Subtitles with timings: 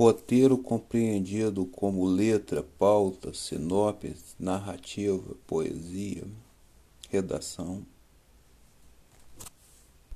[0.00, 6.24] Roteiro compreendido como letra, pauta, sinopse, narrativa, poesia,
[7.10, 7.84] redação.